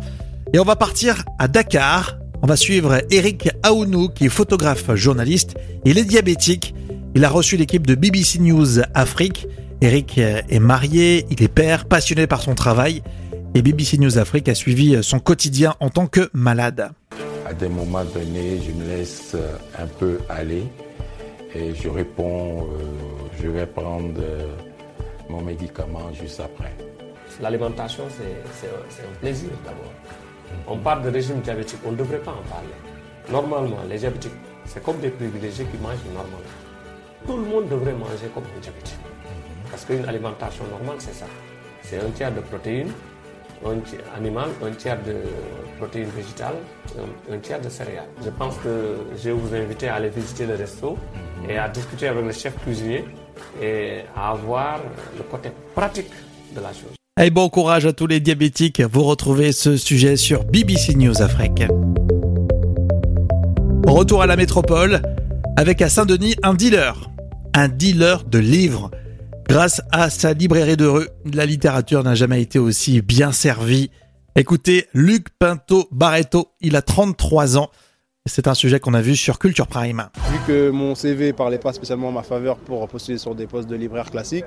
Et 0.52 0.58
on 0.58 0.64
va 0.64 0.76
partir 0.76 1.24
à 1.38 1.48
Dakar. 1.48 2.18
On 2.42 2.46
va 2.46 2.56
suivre 2.56 3.00
Eric 3.10 3.48
Aounou, 3.62 4.10
qui 4.10 4.26
est 4.26 4.28
photographe 4.28 4.94
journaliste. 4.96 5.54
Il 5.86 5.96
est 5.96 6.04
diabétique. 6.04 6.74
Il 7.14 7.24
a 7.24 7.30
reçu 7.30 7.56
l'équipe 7.56 7.86
de 7.86 7.94
BBC 7.94 8.38
News 8.38 8.80
Afrique. 8.92 9.46
Eric 9.80 10.18
est 10.18 10.60
marié, 10.60 11.24
il 11.30 11.42
est 11.42 11.48
père, 11.48 11.86
passionné 11.86 12.26
par 12.26 12.42
son 12.42 12.54
travail. 12.54 13.02
Et 13.54 13.62
BBC 13.62 13.96
News 13.96 14.18
Afrique 14.18 14.50
a 14.50 14.54
suivi 14.54 15.02
son 15.02 15.20
quotidien 15.20 15.74
en 15.80 15.88
tant 15.88 16.06
que 16.06 16.28
malade. 16.34 16.90
À 17.52 17.54
des 17.54 17.68
moments 17.68 18.02
donnés, 18.04 18.62
je 18.62 18.72
me 18.72 18.82
laisse 18.86 19.34
euh, 19.34 19.58
un 19.78 19.86
peu 19.86 20.18
aller 20.30 20.64
et 21.54 21.74
je 21.74 21.86
réponds, 21.90 22.62
euh, 22.62 22.82
je 23.42 23.46
vais 23.48 23.66
prendre 23.66 24.18
euh, 24.22 24.46
mon 25.28 25.42
médicament 25.42 26.10
juste 26.14 26.40
après. 26.40 26.72
L'alimentation, 27.42 28.04
c'est- 28.08 28.68
un 29.06 29.14
plaisir 29.20 29.50
d'abord. 29.66 29.92
On 30.66 30.78
parle 30.78 31.02
de 31.02 31.10
régime 31.10 31.40
diabétique, 31.42 31.80
on 31.84 31.92
ne 31.92 31.96
devrait 31.96 32.20
pas 32.20 32.30
en 32.30 32.48
parler. 32.48 32.76
Normalement, 33.30 33.82
les 33.86 33.98
diabétiques, 33.98 34.32
c'est 34.64 34.82
comme 34.82 34.98
des 35.00 35.10
privilégiés 35.10 35.66
qui 35.66 35.76
mangent 35.76 36.06
normalement. 36.14 36.38
Tout 37.26 37.36
le 37.36 37.42
monde 37.44 37.68
devrait 37.68 37.92
manger 37.92 38.28
comme 38.34 38.44
un 38.56 38.60
diabétique. 38.60 38.96
Parce 39.70 39.84
qu'une 39.84 40.06
alimentation 40.06 40.64
normale, 40.70 40.96
c'est 41.00 41.12
ça. 41.14 41.26
C'est 41.82 41.98
un 41.98 42.08
tiers 42.16 42.32
de 42.34 42.40
protéines 42.40 42.92
un 43.64 43.78
tiers 43.78 44.00
animal, 44.16 44.48
un 44.64 44.70
tiers 44.72 44.98
de 45.04 45.14
protéines 45.78 46.10
végétales, 46.16 46.56
un, 46.98 47.34
un 47.34 47.38
tiers 47.38 47.60
de 47.60 47.68
céréales. 47.68 48.08
Je 48.24 48.30
pense 48.30 48.56
que 48.56 48.96
je 49.16 49.30
vais 49.30 49.32
vous 49.32 49.54
inviter 49.54 49.88
à 49.88 49.96
aller 49.96 50.10
visiter 50.10 50.46
le 50.46 50.54
resto 50.54 50.96
et 51.48 51.58
à 51.58 51.68
discuter 51.68 52.08
avec 52.08 52.24
le 52.24 52.32
chef 52.32 52.54
cuisinier 52.62 53.04
et 53.60 54.00
à 54.16 54.30
avoir 54.30 54.80
le 55.16 55.22
côté 55.24 55.50
pratique 55.74 56.10
de 56.54 56.60
la 56.60 56.68
chose. 56.68 56.96
Et 57.20 57.30
bon 57.30 57.48
courage 57.48 57.86
à 57.86 57.92
tous 57.92 58.06
les 58.06 58.20
diabétiques. 58.20 58.80
Vous 58.80 59.02
retrouvez 59.04 59.52
ce 59.52 59.76
sujet 59.76 60.16
sur 60.16 60.44
BBC 60.44 60.94
News 60.94 61.20
Afrique. 61.20 61.62
Retour 63.86 64.22
à 64.22 64.26
la 64.26 64.36
métropole 64.36 65.02
avec 65.56 65.82
à 65.82 65.88
Saint-Denis 65.88 66.36
un 66.42 66.54
dealer. 66.54 67.10
Un 67.54 67.68
dealer 67.68 68.24
de 68.24 68.38
livres. 68.38 68.90
Grâce 69.48 69.82
à 69.92 70.08
sa 70.10 70.32
librairie 70.32 70.76
de 70.76 70.86
rue, 70.86 71.08
la 71.32 71.46
littérature 71.46 72.02
n'a 72.02 72.14
jamais 72.14 72.40
été 72.40 72.58
aussi 72.58 73.02
bien 73.02 73.32
servie. 73.32 73.90
Écoutez, 74.34 74.86
Luc 74.94 75.28
Pinto 75.38 75.88
Barreto, 75.90 76.48
il 76.60 76.76
a 76.76 76.82
33 76.82 77.58
ans. 77.58 77.70
C'est 78.24 78.46
un 78.46 78.54
sujet 78.54 78.80
qu'on 78.80 78.94
a 78.94 79.02
vu 79.02 79.16
sur 79.16 79.38
Culture 79.38 79.66
Prime. 79.66 80.08
Vu 80.30 80.38
que 80.46 80.70
mon 80.70 80.94
CV 80.94 81.32
parlait 81.32 81.58
pas 81.58 81.72
spécialement 81.72 82.08
en 82.08 82.12
ma 82.12 82.22
faveur 82.22 82.56
pour 82.56 82.86
postuler 82.88 83.18
sur 83.18 83.34
des 83.34 83.46
postes 83.46 83.68
de 83.68 83.74
libraire 83.74 84.10
classique, 84.10 84.44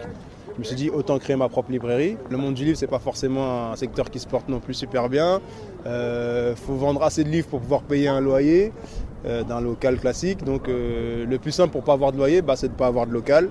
je 0.55 0.59
me 0.59 0.63
suis 0.63 0.75
dit 0.75 0.89
autant 0.89 1.19
créer 1.19 1.35
ma 1.35 1.49
propre 1.49 1.71
librairie. 1.71 2.17
Le 2.29 2.37
monde 2.37 2.53
du 2.53 2.63
livre, 2.63 2.77
c'est 2.77 2.87
pas 2.87 2.99
forcément 2.99 3.73
un 3.73 3.75
secteur 3.75 4.09
qui 4.09 4.19
se 4.19 4.27
porte 4.27 4.47
non 4.47 4.61
plus 4.61 4.73
super 4.73 5.09
bien. 5.09 5.41
Il 5.83 5.89
euh, 5.89 6.55
faut 6.55 6.75
vendre 6.75 7.03
assez 7.03 7.25
de 7.25 7.29
livres 7.29 7.47
pour 7.47 7.59
pouvoir 7.59 7.81
payer 7.81 8.07
un 8.07 8.21
loyer 8.21 8.71
euh, 9.25 9.43
d'un 9.43 9.59
local 9.59 9.99
classique. 9.99 10.43
Donc 10.45 10.69
euh, 10.69 11.25
le 11.25 11.37
plus 11.37 11.51
simple 11.51 11.73
pour 11.73 11.83
pas 11.83 11.93
avoir 11.93 12.13
de 12.13 12.17
loyer, 12.17 12.41
bah, 12.41 12.55
c'est 12.55 12.69
de 12.69 12.73
pas 12.73 12.87
avoir 12.87 13.05
de 13.05 13.11
local. 13.11 13.49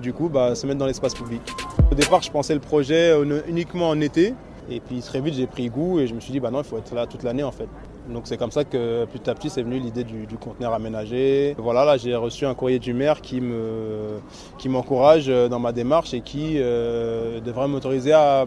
Du 0.00 0.12
coup, 0.12 0.28
bah, 0.28 0.54
se 0.54 0.66
mettre 0.66 0.78
dans 0.78 0.86
l'espace 0.86 1.14
public. 1.14 1.42
Au 1.90 1.94
départ, 1.94 2.22
je 2.22 2.30
pensais 2.30 2.54
le 2.54 2.60
projet 2.60 3.14
uniquement 3.46 3.88
en 3.88 4.00
été. 4.00 4.34
Et 4.70 4.80
puis 4.80 5.00
très 5.00 5.20
vite, 5.20 5.34
j'ai 5.34 5.46
pris 5.46 5.68
goût 5.68 5.98
et 5.98 6.06
je 6.06 6.14
me 6.14 6.20
suis 6.20 6.32
dit, 6.32 6.40
bah 6.40 6.50
non, 6.50 6.60
il 6.60 6.64
faut 6.64 6.78
être 6.78 6.94
là 6.94 7.06
toute 7.06 7.22
l'année 7.22 7.42
en 7.42 7.50
fait. 7.50 7.68
Donc 8.08 8.22
c'est 8.24 8.36
comme 8.36 8.50
ça 8.50 8.64
que 8.64 9.04
petit 9.06 9.30
à 9.30 9.34
petit 9.34 9.48
c'est 9.48 9.62
venu 9.62 9.78
l'idée 9.78 10.04
du, 10.04 10.26
conteneur 10.38 10.72
aménagé. 10.72 11.54
Voilà, 11.58 11.84
là 11.84 11.96
j'ai 11.96 12.14
reçu 12.14 12.46
un 12.46 12.54
courrier 12.54 12.78
du 12.78 12.94
maire 12.94 13.20
qui 13.20 13.40
me 13.40 14.18
qui 14.58 14.68
m'encourage 14.68 15.28
dans 15.28 15.60
ma 15.60 15.72
démarche 15.72 16.12
et 16.14 16.20
qui 16.20 16.56
euh, 16.56 17.40
devrait 17.40 17.68
m'autoriser 17.68 18.12
à 18.12 18.46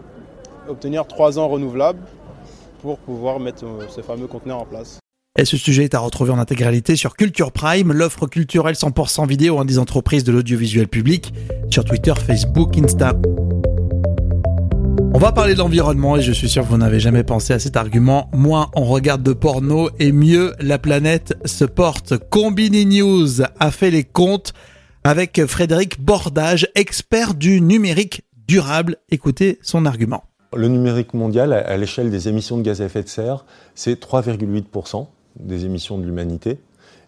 obtenir 0.68 1.08
trois 1.08 1.40
ans 1.40 1.48
renouvelables 1.48 2.02
pour 2.82 2.98
pouvoir 3.00 3.40
mettre 3.40 3.66
euh, 3.66 3.88
ce 3.90 4.02
fameux 4.02 4.28
conteneur 4.28 4.60
en 4.60 4.66
place. 4.66 5.00
Et 5.38 5.44
ce 5.44 5.58
sujet 5.58 5.84
est 5.84 5.96
à 5.96 6.00
retrouver 6.00 6.32
en 6.32 6.40
intégralité 6.40 6.96
sur 6.96 7.18
Culture 7.18 7.52
Prime, 7.52 7.92
l'offre 7.92 8.26
culturelle 8.26 8.76
100% 8.76 9.28
vidéo 9.28 9.58
en 9.58 9.66
des 9.66 9.80
entreprises 9.80 10.24
de 10.24 10.32
l'audiovisuel 10.32 10.88
public, 10.88 11.34
sur 11.70 11.84
Twitter, 11.84 12.14
Facebook, 12.16 12.78
Insta. 12.78 13.12
On 15.14 15.20
va 15.20 15.34
parler 15.34 15.54
de 15.54 15.60
l'environnement 15.60 16.16
et 16.16 16.22
je 16.22 16.32
suis 16.32 16.48
sûr 16.48 16.64
que 16.64 16.70
vous 16.70 16.78
n'avez 16.78 17.02
jamais 17.02 17.26
pensé 17.26 17.52
à 17.52 17.60
cet 17.60 17.76
argument. 17.76 18.30
Moins 18.32 18.72
on 18.76 18.86
regarde 18.86 19.24
de 19.24 19.34
porno 19.34 19.90
et 20.00 20.14
mieux 20.14 20.54
la 20.62 20.80
planète 20.80 21.36
se 21.44 21.66
porte. 21.66 22.14
Combini 22.30 22.86
News 22.86 23.42
a 23.60 23.72
fait 23.72 23.92
les 23.92 24.06
comptes 24.06 24.54
avec 25.04 25.46
Frédéric 25.48 26.00
Bordage, 26.00 26.70
expert 26.76 27.34
du 27.34 27.60
numérique 27.60 28.22
durable. 28.48 28.96
Écoutez 29.10 29.60
son 29.62 29.86
argument. 29.86 30.24
Le 30.56 30.70
numérique 30.70 31.14
mondial, 31.14 31.52
à 31.52 31.76
l'échelle 31.76 32.10
des 32.10 32.30
émissions 32.30 32.58
de 32.58 32.62
gaz 32.62 32.82
à 32.82 32.86
effet 32.86 33.04
de 33.04 33.10
serre, 33.10 33.46
c'est 33.74 34.02
3,8% 34.02 35.08
des 35.40 35.66
émissions 35.66 35.98
de 35.98 36.04
l'humanité. 36.04 36.60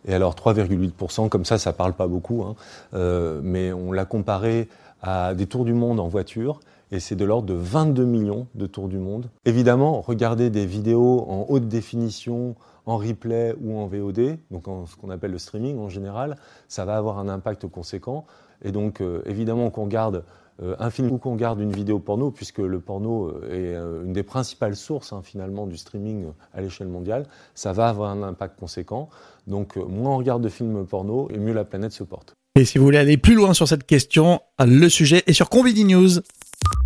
Et 0.08 0.14
alors 0.14 0.36
3,8%, 0.36 1.30
comme 1.30 1.46
ça, 1.46 1.58
ça 1.58 1.74
parle 1.74 1.94
pas 1.94 2.08
beaucoup, 2.08 2.44
hein. 2.44 2.56
euh, 2.94 3.42
mais 3.44 3.74
on 3.74 3.92
l'a 3.92 4.06
comparé 4.06 4.70
à 5.02 5.34
des 5.34 5.46
tours 5.46 5.66
du 5.66 5.74
monde 5.74 6.00
en 6.00 6.08
voiture 6.08 6.60
et 6.92 7.00
c'est 7.00 7.16
de 7.16 7.26
l'ordre 7.26 7.48
de 7.48 7.54
22 7.54 8.06
millions 8.06 8.48
de 8.56 8.66
tours 8.66 8.88
du 8.88 8.98
monde. 8.98 9.30
Évidemment, 9.46 10.02
regarder 10.02 10.50
des 10.50 10.66
vidéos 10.66 11.26
en 11.28 11.46
haute 11.50 11.68
définition, 11.68 12.56
en 12.86 12.98
replay 12.98 13.54
ou 13.62 13.78
en 13.78 13.88
VOD, 13.88 14.38
donc 14.52 14.68
en 14.68 14.86
ce 14.86 14.96
qu'on 14.96 15.10
appelle 15.10 15.32
le 15.32 15.40
streaming 15.40 15.78
en 15.78 15.90
général, 15.90 16.38
ça 16.70 16.86
va 16.86 16.96
avoir 16.96 17.20
un 17.20 17.28
impact 17.28 17.68
conséquent. 17.68 18.26
Et 18.64 18.72
donc, 18.72 19.02
euh, 19.02 19.22
évidemment, 19.26 19.70
qu'on 19.70 19.88
garde 19.88 20.24
euh, 20.62 20.76
un 20.80 20.90
film 20.90 21.12
ou 21.12 21.18
qu'on 21.18 21.36
garde 21.36 21.60
une 21.60 21.72
vidéo 21.72 22.00
porno, 22.00 22.32
puisque 22.32 22.60
le 22.60 22.80
porno 22.80 23.28
euh, 23.28 24.02
est 24.04 24.06
une 24.06 24.14
des 24.14 24.24
principales 24.24 24.76
sources 24.76 25.14
hein, 25.14 25.22
finalement 25.24 25.68
du 25.68 25.78
streaming 25.78 26.26
à 26.54 26.62
l'échelle 26.62 26.88
mondiale, 26.88 27.26
ça 27.56 27.74
va 27.74 27.90
avoir 27.90 28.12
un 28.12 28.24
impact 28.24 28.60
conséquent. 28.60 29.10
Donc, 29.46 29.76
moins 29.76 30.12
on 30.12 30.18
regarde 30.18 30.44
de 30.44 30.50
films 30.50 30.86
porno, 30.86 31.30
et 31.32 31.38
mieux 31.38 31.54
la 31.54 31.66
planète 31.66 31.92
se 31.92 32.04
porte. 32.04 32.34
Et 32.60 32.66
si 32.66 32.80
vous 32.80 32.86
voulez 32.86 32.98
aller 32.98 33.18
plus 33.18 33.36
loin 33.36 33.54
sur 33.54 33.68
cette 33.68 33.86
question, 33.86 34.40
le 34.60 34.90
sujet 34.90 35.24
est 35.28 35.34
sur 35.34 35.50
Convidi 35.50 35.86
News. 35.86 36.22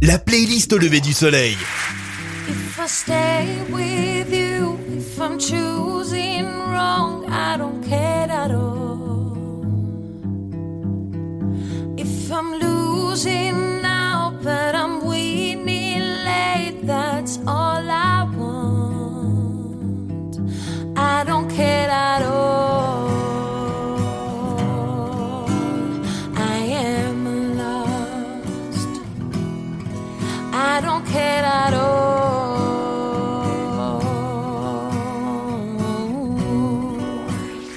La 0.02 0.20
playlist 0.20 0.74
au 0.74 0.78
lever 0.78 1.00
du 1.00 1.14
soleil. 1.14 1.56
If 2.50 2.78
I 2.78 2.88
stay 2.88 3.48
with 3.72 4.30
you, 4.34 4.78
if 4.98 5.18
I'm 5.18 5.40
choosing 5.40 5.71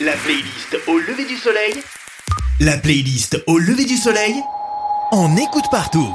La 0.04 0.12
playlist 0.12 0.76
au 0.86 0.98
lever 0.98 1.24
du 1.24 1.36
soleil. 1.36 1.72
La 2.60 2.76
playlist 2.76 3.42
au 3.46 3.56
lever 3.56 3.86
du 3.86 3.96
soleil. 3.96 4.34
On 5.12 5.34
écoute 5.34 5.64
partout. 5.70 6.10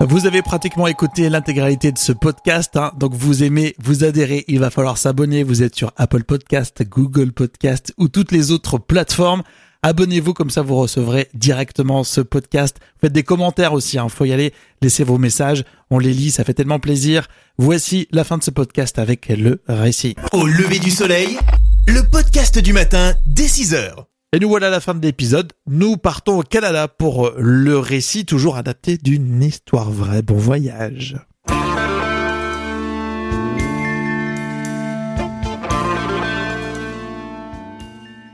Vous 0.00 0.26
avez 0.26 0.42
pratiquement 0.42 0.86
écouté 0.86 1.30
l'intégralité 1.30 1.90
de 1.90 1.96
ce 1.96 2.12
podcast, 2.12 2.76
hein. 2.76 2.92
donc 2.98 3.14
vous 3.14 3.42
aimez, 3.42 3.74
vous 3.78 4.04
adhérez, 4.04 4.44
il 4.48 4.58
va 4.58 4.68
falloir 4.68 4.98
s'abonner. 4.98 5.42
Vous 5.42 5.62
êtes 5.62 5.74
sur 5.74 5.94
Apple 5.96 6.24
Podcast, 6.24 6.82
Google 6.86 7.32
Podcast 7.32 7.94
ou 7.96 8.08
toutes 8.08 8.30
les 8.30 8.50
autres 8.50 8.76
plateformes. 8.76 9.42
Abonnez-vous, 9.82 10.34
comme 10.34 10.50
ça 10.50 10.60
vous 10.60 10.76
recevrez 10.76 11.28
directement 11.32 12.04
ce 12.04 12.20
podcast. 12.20 12.76
Faites 13.00 13.12
des 13.12 13.22
commentaires 13.22 13.72
aussi, 13.72 13.96
il 13.96 14.00
hein. 14.00 14.10
faut 14.10 14.26
y 14.26 14.34
aller, 14.34 14.52
laissez 14.82 15.04
vos 15.04 15.16
messages, 15.16 15.64
on 15.88 15.98
les 15.98 16.12
lit, 16.12 16.30
ça 16.30 16.44
fait 16.44 16.52
tellement 16.52 16.80
plaisir. 16.80 17.28
Voici 17.56 18.06
la 18.10 18.24
fin 18.24 18.36
de 18.36 18.42
ce 18.42 18.50
podcast 18.50 18.98
avec 18.98 19.28
le 19.28 19.62
récit. 19.66 20.14
Au 20.32 20.46
lever 20.46 20.78
du 20.78 20.90
soleil, 20.90 21.38
le 21.86 22.02
podcast 22.02 22.58
du 22.58 22.72
matin 22.72 23.14
dès 23.26 23.46
6h. 23.46 24.04
Et 24.32 24.40
nous 24.40 24.48
voilà 24.48 24.66
à 24.66 24.70
la 24.70 24.80
fin 24.80 24.94
de 24.94 25.00
l'épisode. 25.00 25.52
Nous 25.66 25.96
partons 25.96 26.40
au 26.40 26.42
Canada 26.42 26.88
pour 26.88 27.32
le 27.38 27.78
récit 27.78 28.26
toujours 28.26 28.56
adapté 28.56 28.98
d'une 28.98 29.42
histoire 29.42 29.90
vraie. 29.90 30.22
Bon 30.22 30.36
voyage. 30.36 31.16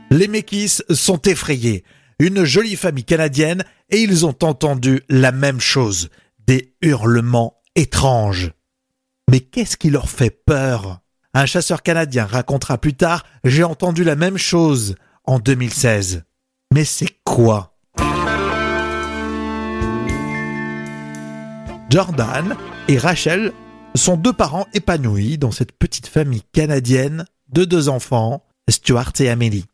Les 0.09 0.27
Mékis 0.27 0.81
sont 0.89 1.21
effrayés. 1.21 1.83
Une 2.19 2.43
jolie 2.43 2.75
famille 2.75 3.05
canadienne 3.05 3.63
et 3.89 3.97
ils 3.97 4.25
ont 4.25 4.35
entendu 4.41 5.01
la 5.09 5.31
même 5.31 5.59
chose. 5.59 6.09
Des 6.45 6.75
hurlements 6.81 7.61
étranges. 7.75 8.51
Mais 9.29 9.39
qu'est-ce 9.39 9.77
qui 9.77 9.89
leur 9.89 10.09
fait 10.09 10.29
peur? 10.29 11.02
Un 11.35 11.47
chasseur 11.47 11.81
canadien 11.81 12.25
racontera 12.25 12.77
plus 12.77 12.93
tard 12.93 13.23
J'ai 13.43 13.63
entendu 13.63 14.03
la 14.03 14.15
même 14.15 14.37
chose 14.37 14.95
en 15.25 15.39
2016. 15.39 16.23
Mais 16.71 16.85
c'est 16.85 17.17
quoi? 17.23 17.75
Jordan 21.89 22.55
et 22.87 22.97
Rachel 22.97 23.51
sont 23.95 24.17
deux 24.17 24.33
parents 24.33 24.67
épanouis 24.73 25.37
dans 25.37 25.51
cette 25.51 25.71
petite 25.71 26.07
famille 26.07 26.43
canadienne 26.51 27.25
de 27.49 27.65
deux 27.65 27.89
enfants, 27.89 28.43
Stuart 28.69 29.13
et 29.19 29.29
Amélie. 29.29 29.65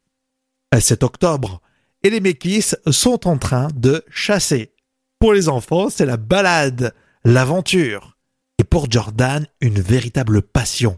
7 0.77 1.03
octobre, 1.03 1.61
et 2.03 2.09
les 2.09 2.19
Mékis 2.19 2.73
sont 2.91 3.27
en 3.27 3.37
train 3.37 3.69
de 3.73 4.03
chasser. 4.09 4.73
Pour 5.19 5.33
les 5.33 5.49
enfants, 5.49 5.89
c'est 5.89 6.05
la 6.05 6.17
balade, 6.17 6.93
l'aventure. 7.23 8.17
Et 8.59 8.63
pour 8.63 8.89
Jordan, 8.91 9.45
une 9.61 9.79
véritable 9.79 10.41
passion. 10.41 10.97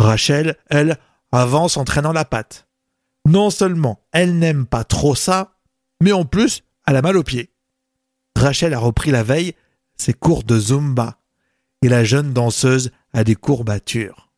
Rachel, 0.00 0.56
elle, 0.68 0.98
avance 1.32 1.76
en 1.76 1.84
traînant 1.84 2.12
la 2.12 2.24
patte. 2.24 2.66
Non 3.26 3.50
seulement 3.50 4.00
elle 4.12 4.38
n'aime 4.38 4.66
pas 4.66 4.84
trop 4.84 5.14
ça, 5.14 5.58
mais 6.02 6.12
en 6.12 6.24
plus, 6.24 6.62
elle 6.86 6.96
a 6.96 7.02
mal 7.02 7.16
aux 7.16 7.22
pieds. 7.22 7.52
Rachel 8.36 8.74
a 8.74 8.78
repris 8.78 9.10
la 9.10 9.22
veille 9.22 9.54
ses 9.96 10.14
cours 10.14 10.44
de 10.44 10.58
Zumba 10.58 11.18
et 11.82 11.88
la 11.88 12.04
jeune 12.04 12.32
danseuse 12.32 12.90
a 13.12 13.24
des 13.24 13.34
courbatures. 13.34 14.30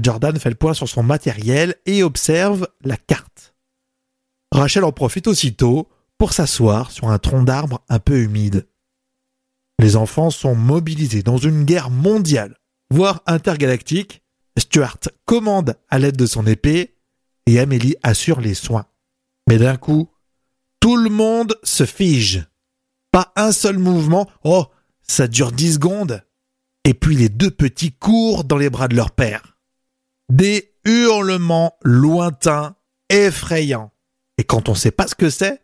Jordan 0.00 0.38
fait 0.38 0.50
le 0.50 0.54
point 0.54 0.74
sur 0.74 0.88
son 0.88 1.02
matériel 1.02 1.74
et 1.84 2.02
observe 2.02 2.68
la 2.82 2.96
carte. 2.96 3.54
Rachel 4.52 4.84
en 4.84 4.92
profite 4.92 5.26
aussitôt 5.26 5.88
pour 6.16 6.32
s'asseoir 6.32 6.90
sur 6.90 7.08
un 7.08 7.18
tronc 7.18 7.42
d'arbre 7.42 7.82
un 7.88 7.98
peu 7.98 8.22
humide. 8.22 8.66
Les 9.78 9.96
enfants 9.96 10.30
sont 10.30 10.54
mobilisés 10.54 11.22
dans 11.22 11.36
une 11.36 11.64
guerre 11.64 11.90
mondiale, 11.90 12.56
voire 12.90 13.22
intergalactique. 13.26 14.22
Stuart 14.58 14.98
commande 15.24 15.76
à 15.88 15.98
l'aide 15.98 16.16
de 16.16 16.26
son 16.26 16.46
épée 16.46 16.96
et 17.46 17.58
Amélie 17.58 17.96
assure 18.02 18.40
les 18.40 18.54
soins. 18.54 18.86
Mais 19.48 19.58
d'un 19.58 19.76
coup, 19.76 20.10
tout 20.80 20.96
le 20.96 21.10
monde 21.10 21.58
se 21.62 21.84
fige. 21.86 22.46
Pas 23.12 23.32
un 23.36 23.52
seul 23.52 23.78
mouvement. 23.78 24.28
Oh, 24.44 24.66
ça 25.02 25.26
dure 25.26 25.52
dix 25.52 25.74
secondes. 25.74 26.22
Et 26.84 26.94
puis 26.94 27.16
les 27.16 27.28
deux 27.28 27.50
petits 27.50 27.92
courent 27.92 28.44
dans 28.44 28.56
les 28.56 28.70
bras 28.70 28.88
de 28.88 28.96
leur 28.96 29.10
père. 29.10 29.56
Des 30.30 30.74
hurlements 30.84 31.76
lointains, 31.82 32.76
effrayants. 33.08 33.92
Et 34.36 34.44
quand 34.44 34.68
on 34.68 34.74
sait 34.74 34.90
pas 34.90 35.06
ce 35.06 35.14
que 35.14 35.30
c'est, 35.30 35.62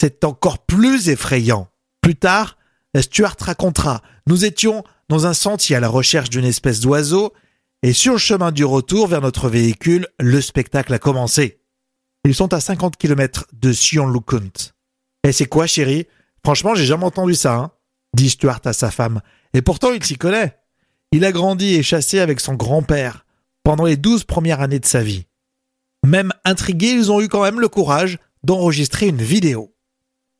c'est 0.00 0.24
encore 0.24 0.64
plus 0.64 1.08
effrayant. 1.08 1.68
Plus 2.00 2.16
tard, 2.16 2.56
Stuart 3.00 3.36
racontera, 3.40 4.02
nous 4.26 4.44
étions 4.44 4.84
dans 5.08 5.26
un 5.26 5.34
sentier 5.34 5.76
à 5.76 5.80
la 5.80 5.88
recherche 5.88 6.30
d'une 6.30 6.44
espèce 6.44 6.80
d'oiseau, 6.80 7.32
et 7.84 7.92
sur 7.92 8.12
le 8.14 8.18
chemin 8.18 8.50
du 8.50 8.64
retour 8.64 9.08
vers 9.08 9.20
notre 9.20 9.50
véhicule, 9.50 10.08
le 10.18 10.40
spectacle 10.40 10.94
a 10.94 10.98
commencé. 10.98 11.60
Ils 12.24 12.34
sont 12.34 12.54
à 12.54 12.60
50 12.60 12.96
km 12.96 13.46
de 13.52 13.74
Sion 13.74 14.08
Lukunt. 14.08 14.72
Et 15.22 15.32
c'est 15.32 15.44
quoi, 15.44 15.66
chérie? 15.66 16.06
Franchement, 16.42 16.74
j'ai 16.74 16.86
jamais 16.86 17.04
entendu 17.04 17.34
ça, 17.34 17.56
hein 17.56 17.72
dit 18.14 18.30
Stuart 18.30 18.62
à 18.64 18.72
sa 18.72 18.90
femme. 18.90 19.20
Et 19.52 19.60
pourtant, 19.60 19.92
il 19.92 20.02
s'y 20.02 20.16
connaît. 20.16 20.56
Il 21.12 21.26
a 21.26 21.32
grandi 21.32 21.74
et 21.74 21.82
chassé 21.82 22.20
avec 22.20 22.40
son 22.40 22.54
grand-père 22.54 23.26
pendant 23.64 23.84
les 23.84 23.98
douze 23.98 24.24
premières 24.24 24.62
années 24.62 24.80
de 24.80 24.86
sa 24.86 25.02
vie. 25.02 25.26
Même 26.06 26.32
intrigués, 26.46 26.92
ils 26.92 27.12
ont 27.12 27.20
eu 27.20 27.28
quand 27.28 27.42
même 27.42 27.60
le 27.60 27.68
courage 27.68 28.18
d'enregistrer 28.44 29.08
une 29.08 29.20
vidéo. 29.20 29.76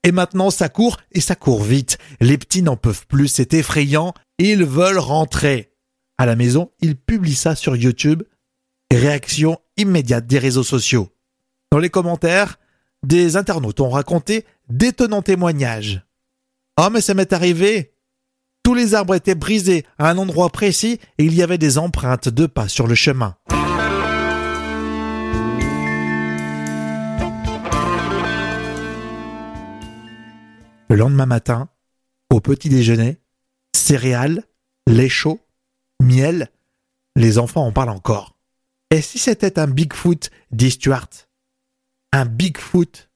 Et 0.02 0.12
maintenant, 0.12 0.50
ça 0.50 0.70
court 0.70 0.96
et 1.12 1.20
ça 1.20 1.34
court 1.34 1.62
vite. 1.62 1.98
Les 2.22 2.38
petits 2.38 2.62
n'en 2.62 2.78
peuvent 2.78 3.06
plus, 3.06 3.28
c'est 3.28 3.52
effrayant. 3.52 4.14
Ils 4.38 4.64
veulent 4.64 4.98
rentrer. 4.98 5.73
À 6.16 6.26
la 6.26 6.36
maison, 6.36 6.70
ils 6.80 6.96
publient 6.96 7.34
ça 7.34 7.56
sur 7.56 7.76
YouTube. 7.76 8.22
Réaction 8.92 9.58
immédiate 9.76 10.26
des 10.26 10.38
réseaux 10.38 10.62
sociaux. 10.62 11.08
Dans 11.72 11.78
les 11.78 11.90
commentaires, 11.90 12.58
des 13.04 13.36
internautes 13.36 13.80
ont 13.80 13.90
raconté 13.90 14.44
d'étonnants 14.68 15.22
témoignages. 15.22 16.06
Oh, 16.80 16.88
mais 16.92 17.00
ça 17.00 17.14
m'est 17.14 17.32
arrivé. 17.32 17.94
Tous 18.62 18.74
les 18.74 18.94
arbres 18.94 19.14
étaient 19.14 19.34
brisés 19.34 19.84
à 19.98 20.08
un 20.08 20.18
endroit 20.18 20.50
précis 20.50 21.00
et 21.18 21.24
il 21.24 21.34
y 21.34 21.42
avait 21.42 21.58
des 21.58 21.78
empreintes 21.78 22.28
de 22.28 22.46
pas 22.46 22.68
sur 22.68 22.86
le 22.86 22.94
chemin. 22.94 23.36
Le 30.88 30.96
lendemain 30.96 31.26
matin, 31.26 31.68
au 32.30 32.40
petit 32.40 32.68
déjeuner, 32.68 33.18
céréales, 33.74 34.44
lait 34.86 35.08
chaud, 35.08 35.40
les 37.16 37.38
enfants 37.38 37.66
en 37.66 37.72
parlent 37.72 37.90
encore. 37.90 38.36
Et 38.90 39.00
si 39.00 39.18
c'était 39.18 39.58
un 39.58 39.66
Bigfoot, 39.66 40.30
dit 40.50 40.70
Stuart? 40.70 41.08
Un 42.12 42.26
Bigfoot? 42.26 43.10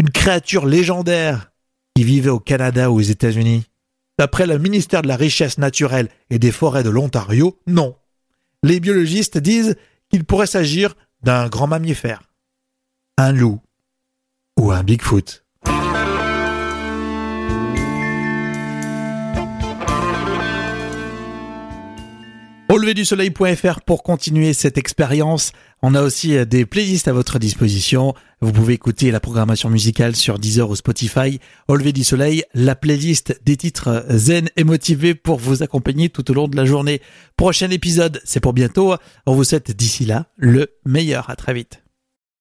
Une 0.00 0.10
créature 0.10 0.66
légendaire 0.66 1.50
qui 1.94 2.04
vivait 2.04 2.30
au 2.30 2.40
Canada 2.40 2.90
ou 2.90 2.96
aux 2.96 3.00
États-Unis? 3.00 3.66
D'après 4.18 4.46
le 4.46 4.58
ministère 4.58 5.02
de 5.02 5.08
la 5.08 5.16
Richesse 5.16 5.58
naturelle 5.58 6.08
et 6.30 6.38
des 6.38 6.52
forêts 6.52 6.82
de 6.82 6.90
l'Ontario, 6.90 7.58
non. 7.66 7.96
Les 8.62 8.80
biologistes 8.80 9.38
disent 9.38 9.76
qu'il 10.08 10.24
pourrait 10.24 10.46
s'agir 10.46 10.94
d'un 11.22 11.48
grand 11.48 11.68
mammifère, 11.68 12.22
un 13.16 13.32
loup 13.32 13.60
ou 14.58 14.72
un 14.72 14.82
Bigfoot. 14.82 15.44
Au 22.70 22.76
lever 22.76 22.92
du 22.92 23.06
soleil.fr 23.06 23.80
pour 23.80 24.02
continuer 24.02 24.52
cette 24.52 24.76
expérience. 24.76 25.52
On 25.80 25.94
a 25.94 26.02
aussi 26.02 26.36
euh, 26.36 26.44
des 26.44 26.66
playlists 26.66 27.08
à 27.08 27.14
votre 27.14 27.38
disposition. 27.38 28.12
Vous 28.42 28.52
pouvez 28.52 28.74
écouter 28.74 29.10
la 29.10 29.20
programmation 29.20 29.70
musicale 29.70 30.14
sur 30.14 30.38
Deezer 30.38 30.68
ou 30.68 30.76
Spotify. 30.76 31.40
Au 31.68 31.76
lever 31.76 31.94
du 31.94 32.04
soleil, 32.04 32.44
la 32.52 32.74
playlist 32.74 33.40
des 33.42 33.56
titres 33.56 33.88
euh, 33.88 34.18
zen 34.18 34.50
et 34.56 34.64
motivés 34.64 35.14
pour 35.14 35.38
vous 35.38 35.62
accompagner 35.62 36.10
tout 36.10 36.30
au 36.30 36.34
long 36.34 36.46
de 36.46 36.56
la 36.56 36.66
journée. 36.66 37.00
Prochain 37.38 37.70
épisode, 37.70 38.20
c'est 38.24 38.40
pour 38.40 38.52
bientôt. 38.52 38.96
On 39.24 39.32
vous 39.32 39.44
souhaite 39.44 39.70
d'ici 39.70 40.04
là 40.04 40.26
le 40.36 40.68
meilleur. 40.84 41.30
À 41.30 41.36
très 41.36 41.54
vite. 41.54 41.80